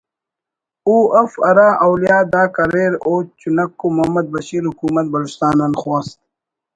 [0.93, 6.17] ءُ اف ہرا اولیاد آک اریر او چنک ءُ محمد بشیر حکومت بلوچستان آن خواست